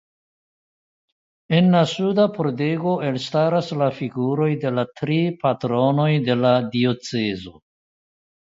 [1.57, 7.59] En la suda pordego elstaras la figuroj de la tri patronoj de la diocezo.